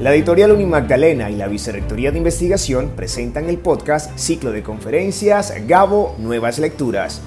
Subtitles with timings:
[0.00, 6.16] La editorial Unimagdalena y la Vicerrectoría de Investigación presentan el podcast Ciclo de Conferencias Gabo
[6.18, 7.20] Nuevas Lecturas.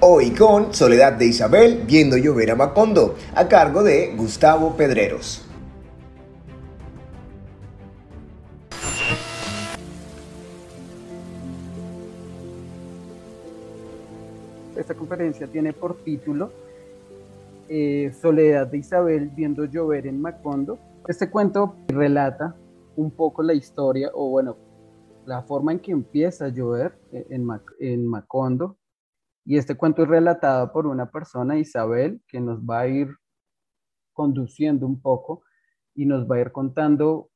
[0.00, 5.44] Hoy con Soledad de Isabel viendo llover a Macondo, a cargo de Gustavo Pedreros.
[14.74, 16.50] Esta conferencia tiene por título
[17.68, 20.78] eh, Soledad de Isabel viendo llover en Macondo.
[21.08, 22.56] Este cuento relata
[22.96, 24.56] un poco la historia, o bueno,
[25.26, 27.46] la forma en que empieza a llover en,
[27.80, 28.78] en Macondo.
[29.44, 33.08] Y este cuento es relatado por una persona, Isabel, que nos va a ir
[34.12, 35.42] conduciendo un poco
[35.94, 37.30] y nos va a ir contando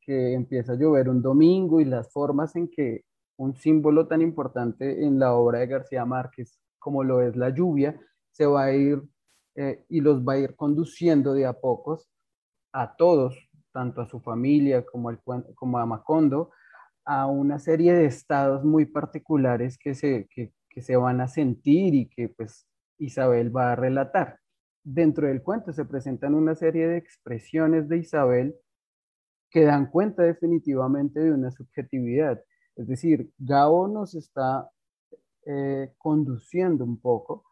[0.00, 3.04] que empieza a llover un domingo y las formas en que
[3.36, 8.00] un símbolo tan importante en la obra de García Márquez como lo es la lluvia,
[8.36, 9.02] se va a ir
[9.54, 12.10] eh, y los va a ir conduciendo de a pocos
[12.72, 13.34] a todos,
[13.72, 15.08] tanto a su familia como,
[15.78, 16.50] a Macondo,
[17.06, 22.06] a una serie de estados muy particulares que se, que se van a sentir y
[22.10, 22.66] que pues
[22.98, 24.38] Isabel va a relatar.
[24.84, 28.54] Dentro del cuento se presentan una serie de expresiones de Isabel
[29.50, 32.42] que dan cuenta definitivamente de una subjetividad.
[32.76, 34.68] Es decir, Gabo nos está
[35.46, 37.45] eh, conduciendo un poco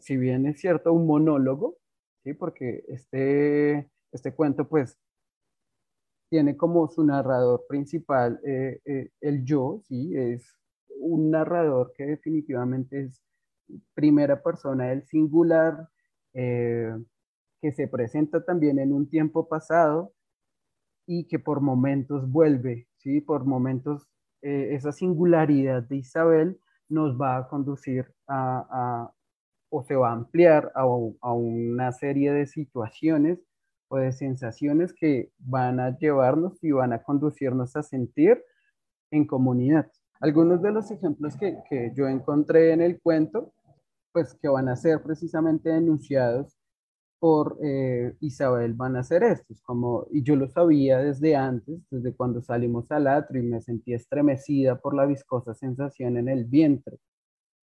[0.00, 1.76] si bien es cierto, un monólogo,
[2.22, 2.34] ¿sí?
[2.34, 4.98] porque este, este cuento pues
[6.28, 10.16] tiene como su narrador principal eh, eh, el yo, ¿sí?
[10.16, 10.54] es
[11.00, 13.22] un narrador que definitivamente es
[13.94, 15.88] primera persona del singular,
[16.34, 16.94] eh,
[17.60, 20.12] que se presenta también en un tiempo pasado
[21.06, 23.20] y que por momentos vuelve, ¿sí?
[23.20, 24.08] por momentos
[24.40, 29.12] esa singularidad de Isabel nos va a conducir a,
[29.70, 33.38] o se va a ampliar a, una serie de situaciones
[33.88, 38.42] o de sensaciones que van a llevarnos y van a conducirnos a sentir
[39.10, 39.90] en comunidad.
[40.20, 43.52] Algunos de los ejemplos que, yo encontré en el cuento,
[44.12, 46.56] pues que van a ser precisamente denunciados
[47.20, 52.14] por eh, Isabel van a ser estos, como, y yo lo sabía desde antes, desde
[52.14, 56.98] cuando salimos al atrio y me sentí estremecida por la viscosa sensación en el vientre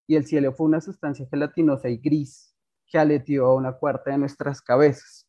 [0.07, 2.53] y el cielo fue una sustancia gelatinosa y gris
[2.87, 5.27] que aleteó a una cuarta de nuestras cabezas.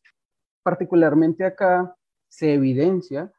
[0.63, 1.95] Particularmente acá
[2.27, 3.31] se evidencia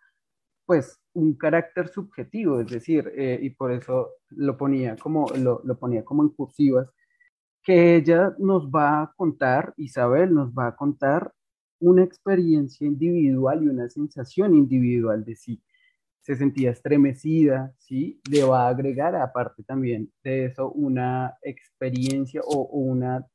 [0.67, 5.79] pues un carácter subjetivo, es decir, eh, y por eso lo ponía como, lo, lo
[5.79, 6.91] ponía como en cursivas,
[7.63, 11.33] que ella nos va a contar, Isabel nos va a contar
[11.81, 15.63] una experiencia individual y una sensación individual de sí
[16.21, 18.21] se sentía estremecida, ¿sí?
[18.31, 23.27] Le va a agregar, aparte también de eso, una experiencia o, una,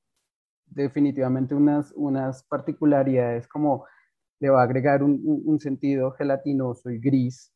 [0.67, 3.85] definitivamente unas, unas particularidades como
[4.39, 7.53] le va a agregar un, sentido gelatinoso y gris,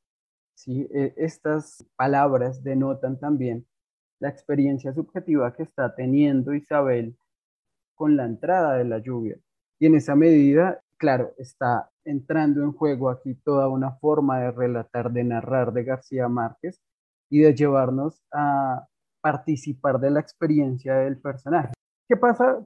[0.56, 0.88] ¿sí?
[0.94, 3.68] E, estas palabras denotan también
[4.20, 7.18] la experiencia subjetiva que está teniendo Isabel
[7.96, 9.38] con la entrada de la lluvia.
[9.80, 15.12] Y en esa medida, claro, está entrando en juego aquí toda una forma de relatar,
[15.12, 16.82] de narrar de García Márquez
[17.30, 18.88] y de llevarnos a
[19.22, 21.74] participar de la experiencia del personaje.
[22.08, 22.66] ¿Qué pasa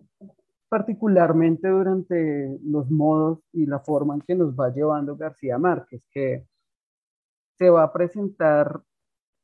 [0.70, 6.04] particularmente durante los modos y la forma en que nos va llevando García Márquez?
[6.12, 6.48] Que
[7.58, 8.82] se va a presentar,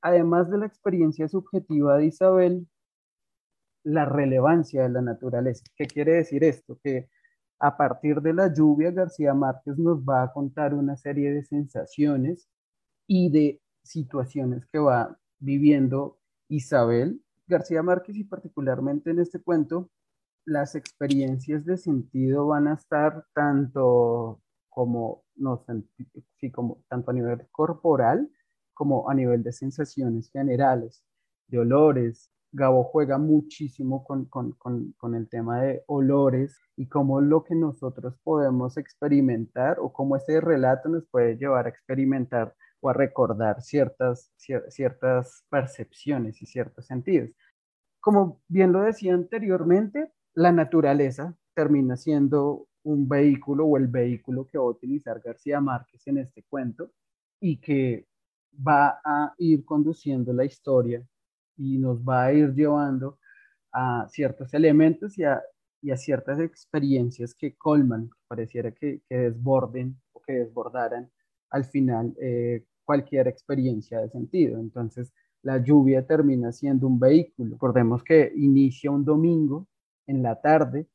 [0.01, 2.67] además de la experiencia subjetiva de Isabel,
[3.83, 5.63] la relevancia de la naturaleza.
[5.75, 6.77] ¿Qué quiere decir esto?
[6.83, 7.09] Que
[7.59, 12.47] a partir de la lluvia, García Márquez nos va a contar una serie de sensaciones
[13.07, 16.19] y de situaciones que va viviendo
[16.49, 17.21] Isabel.
[17.47, 19.89] García Márquez y particularmente en este cuento,
[20.45, 25.65] las experiencias de sentido van a estar tanto como, no,
[26.39, 28.29] sí, como tanto a nivel corporal
[28.77, 31.03] como a nivel de sensaciones generales,
[31.47, 38.15] de olores, Gabo juega muchísimo con, el tema de olores y cómo lo que nosotros
[38.23, 44.31] podemos experimentar o cómo ese relato nos puede llevar a experimentar o a recordar ciertas,
[44.69, 47.31] ciertas percepciones y ciertos sentidos.
[47.99, 54.57] Como bien lo decía anteriormente, la naturaleza termina siendo un vehículo o el vehículo que
[54.57, 56.91] va a utilizar García Márquez en este cuento
[57.41, 58.07] y que
[58.65, 61.05] va a ir conduciendo la historia
[61.57, 63.19] y nos va a ir llevando
[63.73, 65.41] a ciertos elementos y a,
[65.81, 71.11] y a ciertas experiencias que colman, pareciera que, que, desborden o que desbordaran
[71.49, 74.59] al final eh, cualquier experiencia de sentido.
[74.59, 75.13] Entonces,
[75.43, 77.51] la lluvia termina siendo un vehículo.
[77.51, 79.67] Recordemos que inicia un domingo
[80.07, 80.87] en la tarde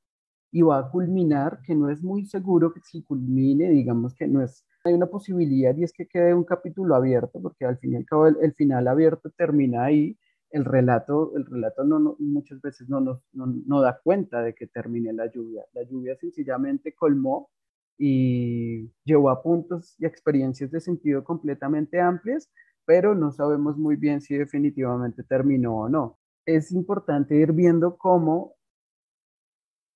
[0.53, 4.43] y va a culminar, que no es muy seguro que si culmine, digamos que no
[4.43, 7.97] es, hay una posibilidad y es que quede un capítulo abierto, porque al fin y
[7.97, 10.19] al cabo el, final abierto termina ahí,
[10.52, 15.12] el relato, el relato no, muchas veces no, no, no, da cuenta de que termine
[15.12, 17.50] la lluvia, la lluvia sencillamente colmó
[17.99, 22.50] y llevó a puntos y experiencias de sentido completamente amplias,
[22.84, 26.19] pero no sabemos muy bien si definitivamente terminó o no.
[26.44, 28.56] Es importante ir viendo cómo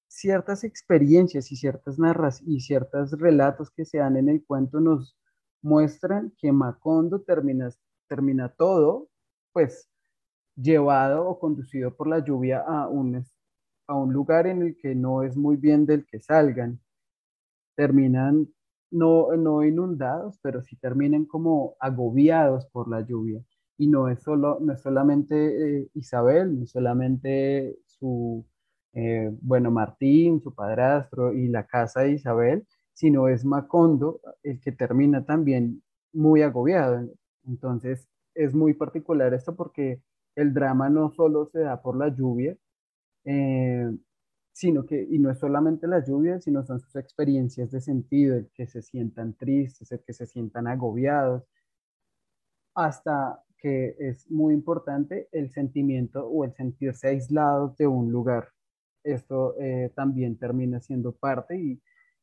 [0.09, 5.19] ciertas experiencias y ciertas narras y ciertos relatos que se dan en el cuento nos
[5.61, 7.69] muestran que Macondo termina,
[8.09, 9.11] termina todo,
[9.52, 9.91] pues
[10.56, 13.25] llevado o conducido por la lluvia a un,
[13.87, 16.81] a un lugar en el que no es muy bien del que salgan.
[17.76, 18.49] Terminan
[18.91, 23.43] no, no inundados, pero sí terminan como agobiados por la lluvia.
[23.79, 28.47] Y no es, solo, no es solamente eh, Isabel, no es solamente su,
[28.94, 34.73] eh, bueno, Martín, su padrastro y la casa de Isabel, sino es Macondo el que
[34.73, 35.82] termina también
[36.14, 37.06] muy agobiado.
[37.47, 40.00] Entonces es muy particular esto porque
[40.37, 42.56] el drama no solo se da por la lluvia,
[43.25, 43.91] eh,
[44.53, 48.50] sino que, y no es solamente la lluvia, sino son sus experiencias de sentido, el
[48.55, 51.44] que se sientan tristes, el que se sientan agobiados,
[52.75, 58.49] hasta que es muy importante el sentimiento o el sentirse aislados de un lugar
[59.06, 61.81] esto eh, también termina siendo parte y,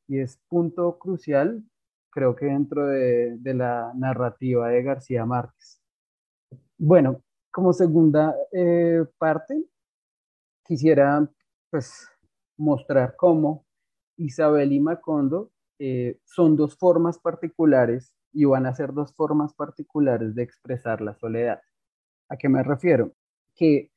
[0.10, 1.64] es punto crucial,
[2.12, 5.82] creo que dentro de, la narrativa de García Márquez.
[6.78, 9.64] Bueno, como segunda eh, parte,
[10.66, 11.30] quisiera
[11.70, 12.10] pues
[12.58, 13.66] mostrar cómo
[14.18, 20.34] Isabel y Macondo eh, son dos formas particulares y van a ser dos formas particulares
[20.34, 21.62] de expresar la soledad.
[22.28, 23.14] ¿A qué me refiero?
[23.56, 23.92] Que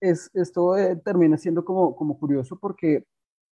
[0.00, 3.04] esto eh, termina siendo como, como curioso porque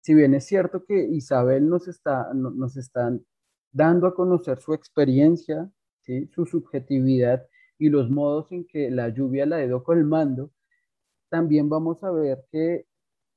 [0.01, 3.23] si bien es cierto que Isabel nos está, nos están
[3.71, 5.69] dando a conocer su experiencia,
[6.01, 6.27] ¿sí?
[6.33, 7.45] su subjetividad
[7.77, 10.51] y los modos en que la lluvia la ha ido colmando,
[11.29, 12.85] también vamos a ver que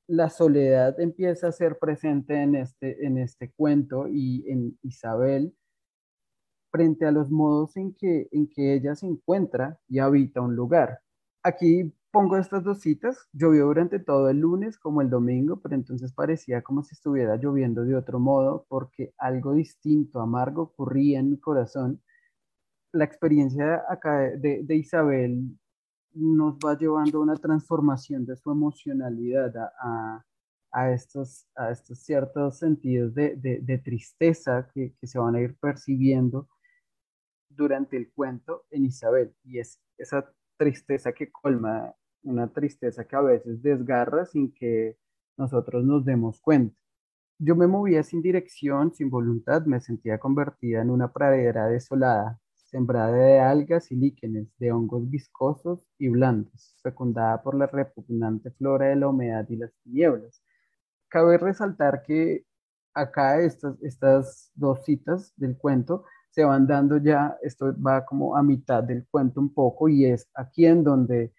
[0.07, 5.53] la soledad empieza a ser presente en este, en este cuento y en Isabel
[6.71, 10.99] frente a los modos en que, en que ella se encuentra y habita un lugar.
[11.43, 13.27] Aquí pongo estas dos citas.
[13.33, 17.83] Llovió durante todo el lunes como el domingo, pero entonces parecía como si estuviera lloviendo
[17.83, 22.01] de otro modo porque algo distinto, amargo, ocurría en mi corazón.
[22.93, 23.83] La experiencia
[24.37, 25.57] de, Isabel
[26.13, 29.53] nos va llevando a una transformación de su emocionalidad
[30.71, 36.49] a, estos, a estos ciertos sentidos de, tristeza que, que, se van a ir percibiendo
[37.49, 39.33] durante el cuento en Isabel.
[39.43, 44.97] Y es esa tristeza que colma una tristeza que a veces desgarra sin que
[45.37, 46.75] nosotros nos demos cuenta.
[47.39, 52.39] Yo me movía sin dirección, sin voluntad, me sentía convertida en una pradera desolada,
[52.71, 58.87] sembrada de algas y líquenes, de hongos viscosos y blandos, fecundada por la repugnante flora
[58.87, 60.41] de la humedad y las tinieblas.
[61.09, 62.45] Cabe resaltar que
[62.93, 68.43] acá estas, estas dos citas del cuento se van dando ya, esto va como a
[68.43, 71.33] mitad del cuento un poco, y es aquí en donde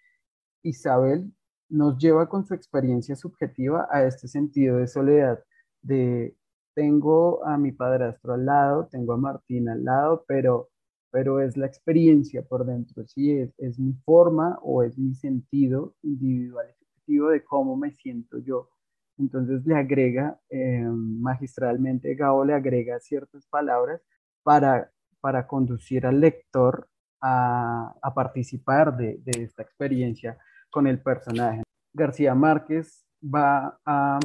[0.61, 1.33] Isabel
[1.69, 5.43] nos lleva con su experiencia subjetiva a este sentido de soledad,
[5.81, 6.37] de
[6.75, 10.69] tengo a mi padrastro al lado, tengo a Martín al lado, pero,
[11.13, 15.93] pero es la experiencia por dentro, sí, es, es mi forma o es mi sentido
[16.01, 18.71] individual subjetivo de cómo me siento yo.
[19.19, 24.01] Entonces le agrega, eh, magistralmente Gabo le agrega ciertas palabras
[24.41, 24.91] para,
[25.21, 26.89] para conducir al lector
[27.21, 30.39] a, a participar de, de esta experiencia
[30.71, 31.61] con el personaje.
[31.93, 34.17] García Márquez va a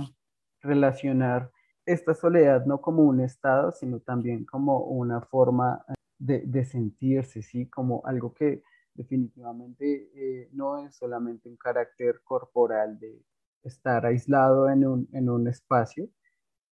[0.62, 1.50] relacionar
[1.85, 5.85] esta soledad no como un estado, sino también como una forma
[6.19, 7.69] de, sentirse, ¿sí?
[7.69, 8.63] Como algo que
[8.95, 13.23] definitivamente eh, no es solamente un carácter corporal de
[13.63, 16.09] estar aislado en un, en un espacio,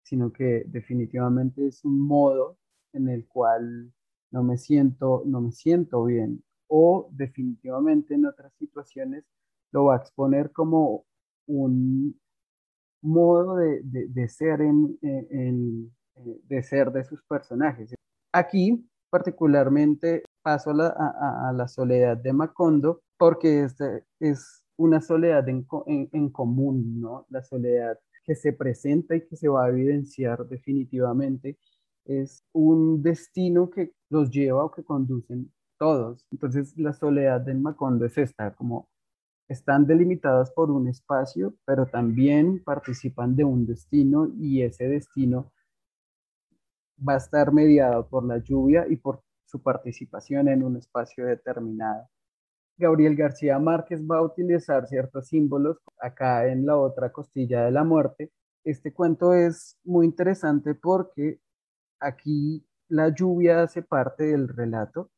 [0.03, 2.57] sino que definitivamente es un modo
[2.93, 3.93] en el cual
[4.31, 9.23] no me siento, no me siento bien o definitivamente en otras situaciones
[9.71, 11.05] lo va a exponer como
[11.47, 12.19] un
[13.01, 15.89] modo de, ser en, eh,
[16.43, 17.93] de ser de sus personajes.
[18.31, 26.29] Aquí particularmente paso a la, soledad de Macondo porque este es una soledad en, en,
[26.29, 27.25] común, ¿no?
[27.29, 31.57] La soledad que se presenta y que se va a evidenciar definitivamente
[32.03, 36.25] es un destino que los lleva o que conducen todos.
[36.29, 38.89] Entonces la soledad de Macondo es esta, como
[39.47, 45.53] están delimitadas por un espacio, pero también participan de un destino y ese destino
[46.97, 52.07] va a estar mediado por la lluvia y por su participación en un espacio determinado.
[52.77, 57.83] Gabriel García Márquez va a utilizar ciertos símbolos acá en la otra costilla de la
[57.83, 58.31] muerte.
[58.63, 61.39] Este cuento es muy interesante porque
[61.99, 65.09] aquí la lluvia hace parte del relato,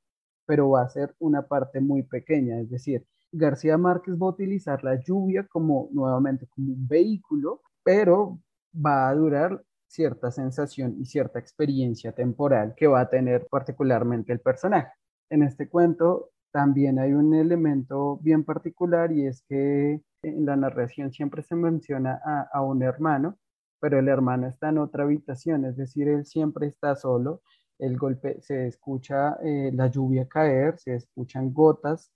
[0.45, 4.83] pero va a ser una parte muy pequeña, es decir, García Márquez va a utilizar
[4.83, 8.39] la lluvia como nuevamente como un vehículo, pero
[8.73, 14.39] va a durar cierta sensación y cierta experiencia temporal que va a tener particularmente el
[14.39, 14.91] personaje.
[15.29, 21.11] En este cuento también hay un elemento bien particular y es que en la narración
[21.11, 22.19] siempre se menciona
[22.51, 23.37] a, un hermano,
[23.79, 27.41] pero el hermano está en otra habitación, es decir, él siempre está solo,
[27.79, 32.11] el golpe, se escucha eh, la lluvia caer, se escuchan gotas,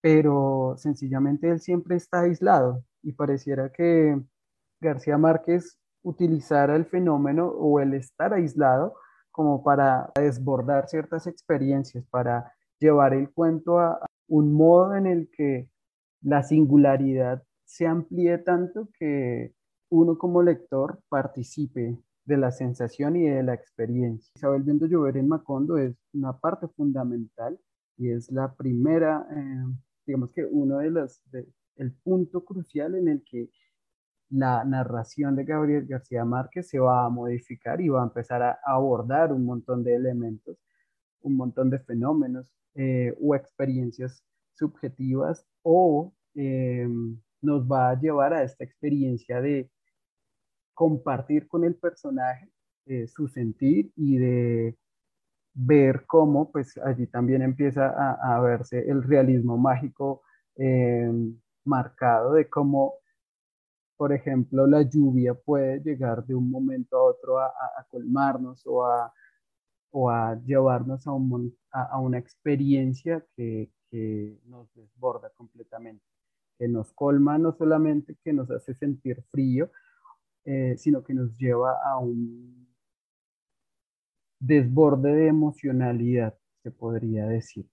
[0.00, 4.20] pero sencillamente él siempre está aislado y pareciera que
[4.80, 8.94] García Márquez utilizara el fenómeno o el estar aislado
[9.32, 13.98] como para desbordar ciertas experiencias, para llevar el cuento a
[14.28, 15.68] un modo en el que
[16.22, 19.52] la singularidad se amplíe tanto que
[19.90, 24.30] uno como lector participe de la sensación y de la experiencia.
[24.36, 27.58] Isabel viendo llover en Macondo es una parte fundamental
[27.96, 29.64] y es la primera, eh,
[30.06, 31.20] digamos que uno de los,
[31.76, 33.50] el punto crucial en el que
[34.30, 38.58] la narración de Gabriel García Márquez se va a modificar y va a empezar a
[38.64, 40.58] abordar un montón de elementos,
[41.20, 46.88] un montón de fenómenos eh, o experiencias subjetivas o eh,
[47.40, 49.70] nos va a llevar a esta experiencia de
[50.74, 52.50] compartir con el personaje
[52.86, 54.76] eh, su sentir y de
[55.54, 60.22] ver cómo pues allí también empieza a, a verse el realismo mágico
[61.64, 62.94] marcado de cómo
[63.96, 67.52] por ejemplo, la lluvia puede llegar de un momento a otro a,
[67.90, 69.12] colmarnos o a,
[69.90, 76.04] o a llevarnos a, un, a, una experiencia que, que, nos desborda completamente,
[76.58, 79.70] que nos colma no solamente que nos hace sentir frío,
[80.44, 82.68] eh, sino que nos lleva a un
[84.38, 87.66] desborde de emocionalidad, se podría decir.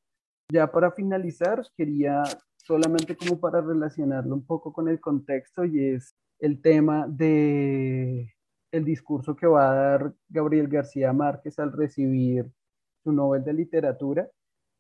[0.52, 2.24] Ya para finalizar, quería
[2.64, 8.34] solamente como para relacionarlo un poco con el contexto y es el tema de
[8.72, 12.50] el discurso que va a dar Gabriel García Márquez al recibir
[13.04, 14.28] su Nobel de Literatura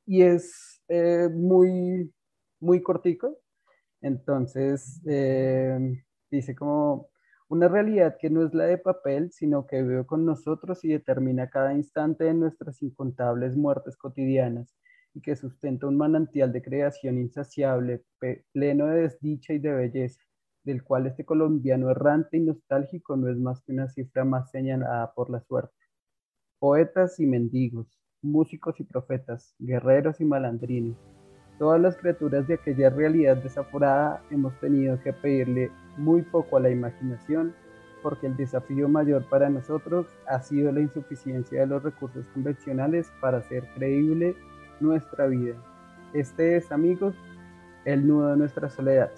[0.06, 2.12] y es eh, muy,
[2.60, 3.38] muy cortico.
[4.02, 7.10] Entonces, eh, dice como
[7.50, 11.50] una realidad que no es la de papel, sino que vive con nosotros y determina
[11.50, 14.74] cada instante de nuestras incontables muertes cotidianas
[15.14, 18.04] y que sustenta un manantial de creación insaciable,
[18.52, 20.22] pleno de desdicha y de belleza,
[20.64, 25.14] del cual este colombiano errante y nostálgico no es más que una cifra más señalada
[25.14, 25.76] por la suerte.
[26.60, 30.98] Poetas y mendigos, músicos y profetas, guerreros y malandrines,
[31.60, 36.70] todas las criaturas de aquella realidad desaforada hemos tenido que pedirle muy poco a la
[36.70, 37.54] imaginación
[38.02, 43.38] porque el desafío mayor para nosotros ha sido la insuficiencia de los recursos convencionales para
[43.38, 44.36] hacer creíble
[44.84, 45.56] nuestra vida.
[46.14, 47.16] Este es, amigos,
[47.86, 49.12] el nudo de nuestra soledad.